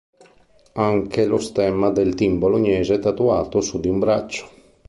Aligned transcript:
Ha 0.73 0.83
anche 0.83 1.27
lo 1.27 1.37
stemma 1.37 1.91
del 1.91 2.15
team 2.15 2.39
bolognese 2.39 2.97
tatuato 2.97 3.61
su 3.61 3.79
di 3.79 3.87
un 3.87 3.99
braccio. 3.99 4.49